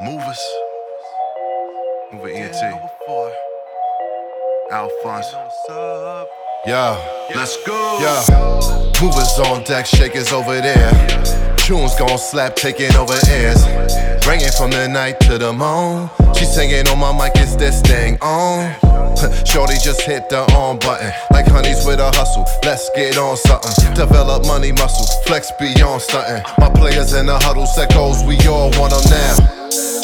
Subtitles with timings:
[0.00, 0.40] Movers.
[2.12, 2.54] Mover ENT.
[4.70, 5.34] Alphonse.
[6.66, 6.96] Yeah,
[7.34, 7.98] Let's go.
[8.00, 8.92] yeah.
[9.02, 10.92] Movers on deck, shakers over there.
[11.56, 13.64] Tunes gon' slap, taking over airs.
[14.26, 16.08] Ringing from the night to the moon.
[16.36, 18.72] She singing on my mic, is this thing on?
[19.46, 21.12] Shorty just hit the on button.
[21.30, 22.46] Like honeys with a hustle.
[22.64, 23.94] Let's get on something.
[23.94, 25.06] Develop money muscle.
[25.26, 26.42] Flex beyond stunting.
[26.58, 27.66] My players in the huddle.
[27.66, 29.36] Secos, we all want them now.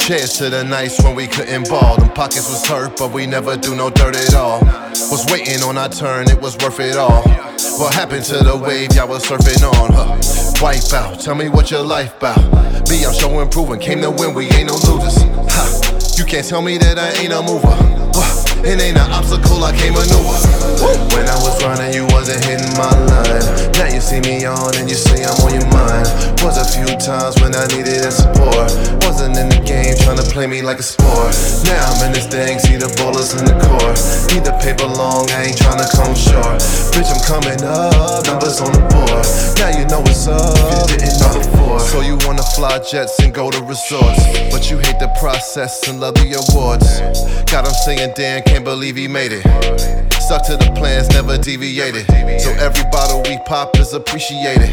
[0.09, 1.99] Cheers to the nights when we couldn't ball.
[1.99, 4.65] Them pockets was hurt, but we never do no dirt at all.
[5.13, 7.21] Was waiting on our turn, it was worth it all.
[7.77, 9.93] What happened to the wave y'all was surfing on?
[9.93, 10.65] Huh?
[10.65, 12.41] Wipe out, tell me what your life bout.
[12.89, 15.29] Be I'm show improving, came to win, we ain't no losers.
[15.53, 17.69] Ha, you can't tell me that I ain't a mover.
[18.17, 20.41] Wah, It ain't an obstacle I can't maneuver.
[21.13, 23.45] When I was running, you wasn't hitting my line.
[23.77, 25.48] Now you see me on and you say I'm on
[26.45, 28.71] Was a few times when I needed that support.
[29.03, 31.35] Wasn't in the game trying to play me like a sport.
[31.67, 33.99] Now I'm in this thing, see the ballers in the court.
[34.31, 36.63] Need the paper long, I ain't trying to come short.
[36.95, 39.27] Bitch, I'm coming up, numbers on the board.
[39.59, 40.57] Now you know what's up.
[40.89, 41.81] You didn't know before.
[41.81, 44.23] So you wanna fly jets and go to resorts.
[44.55, 47.03] But you hate the process and love the awards.
[47.51, 49.45] Got him singing, Dan, can't believe he made it.
[50.29, 52.05] Stuck to the plans, never deviated.
[52.39, 54.69] So every bottle we pop is appreciated.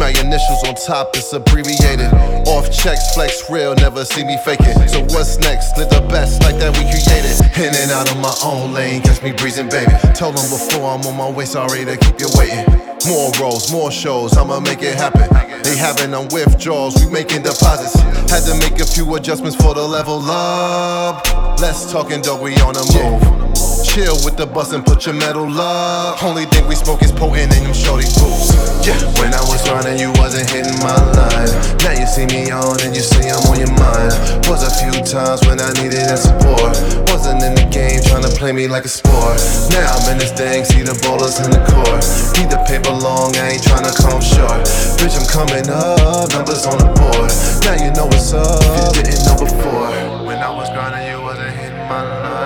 [0.00, 2.08] My initials on top is abbreviated.
[2.48, 4.88] Off checks, flex real, never see me fake it.
[4.88, 5.76] So what's next?
[5.76, 7.36] Live the best like that we created.
[7.60, 9.92] In and out of my own lane, catch me breezing, baby.
[10.16, 12.64] Told them before I'm on my way, sorry to keep you waiting.
[13.04, 15.28] More roles, more shows, I'ma make it happen.
[15.64, 17.92] They having them withdrawals, we making deposits.
[18.32, 21.28] Had to make a few adjustments for the level up.
[21.60, 23.53] Let's talking dough, we on the move.
[23.94, 26.18] Chill with the bus and put your metal up.
[26.26, 28.50] Only thing we smoke is potent in them shorty boots.
[28.82, 31.54] Yeah, when I was running, you wasn't hitting my line.
[31.78, 34.10] Now you see me on and you see I'm on your mind.
[34.50, 36.74] Was a few times when I needed that support.
[37.06, 39.38] Wasn't in the game trying to play me like a sport.
[39.70, 42.02] Now I'm in this thing, see the ballers in the court.
[42.34, 44.58] Need the paper long, I ain't trying to come short.
[44.98, 47.30] Bitch, I'm coming up, numbers on the board.
[47.62, 48.58] Now you know what's up.
[48.98, 50.26] You didn't know before.
[50.26, 52.43] When I was grinding, you wasn't hitting my line.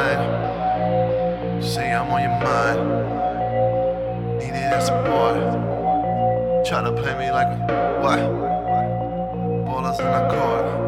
[2.48, 2.80] Mind.
[4.38, 5.36] Needed that support.
[6.66, 7.58] Try to play me like a
[8.02, 8.20] what?
[9.66, 10.87] Ballers in the court.